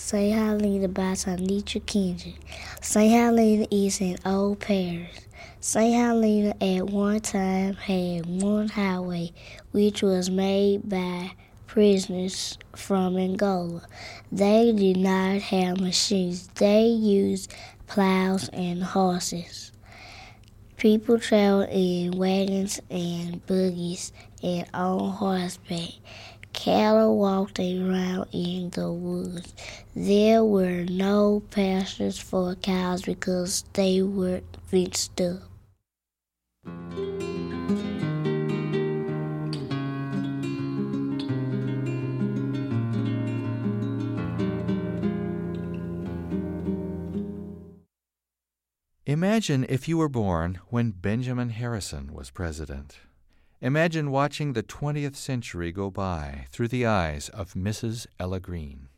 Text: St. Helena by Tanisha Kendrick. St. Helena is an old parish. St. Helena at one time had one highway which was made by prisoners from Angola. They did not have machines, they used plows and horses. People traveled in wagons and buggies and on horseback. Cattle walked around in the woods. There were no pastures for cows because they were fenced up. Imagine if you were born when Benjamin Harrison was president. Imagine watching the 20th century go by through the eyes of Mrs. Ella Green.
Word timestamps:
St. 0.00 0.32
Helena 0.32 0.88
by 0.88 1.12
Tanisha 1.12 1.84
Kendrick. 1.84 2.36
St. 2.80 3.12
Helena 3.12 3.66
is 3.70 4.00
an 4.00 4.16
old 4.24 4.60
parish. 4.60 5.10
St. 5.60 5.92
Helena 5.92 6.54
at 6.62 6.86
one 6.86 7.18
time 7.20 7.74
had 7.74 8.24
one 8.24 8.68
highway 8.68 9.32
which 9.72 10.00
was 10.00 10.30
made 10.30 10.88
by 10.88 11.32
prisoners 11.66 12.56
from 12.76 13.18
Angola. 13.18 13.82
They 14.30 14.72
did 14.72 14.98
not 14.98 15.42
have 15.42 15.80
machines, 15.80 16.46
they 16.54 16.86
used 16.86 17.52
plows 17.88 18.48
and 18.50 18.82
horses. 18.82 19.72
People 20.76 21.18
traveled 21.18 21.70
in 21.70 22.12
wagons 22.12 22.80
and 22.88 23.44
buggies 23.46 24.12
and 24.44 24.64
on 24.72 25.10
horseback. 25.10 25.90
Cattle 26.68 27.16
walked 27.16 27.58
around 27.60 28.26
in 28.30 28.68
the 28.68 28.92
woods. 28.92 29.54
There 29.96 30.44
were 30.44 30.84
no 30.84 31.40
pastures 31.50 32.18
for 32.18 32.56
cows 32.56 33.00
because 33.00 33.64
they 33.72 34.02
were 34.02 34.42
fenced 34.66 35.18
up. 35.18 35.44
Imagine 49.06 49.64
if 49.70 49.88
you 49.88 49.96
were 49.96 50.10
born 50.10 50.60
when 50.68 50.90
Benjamin 50.90 51.48
Harrison 51.48 52.12
was 52.12 52.28
president. 52.28 52.98
Imagine 53.60 54.12
watching 54.12 54.52
the 54.52 54.62
20th 54.62 55.16
century 55.16 55.72
go 55.72 55.90
by 55.90 56.46
through 56.52 56.68
the 56.68 56.86
eyes 56.86 57.28
of 57.30 57.54
Mrs. 57.54 58.06
Ella 58.20 58.38
Green. 58.38 58.88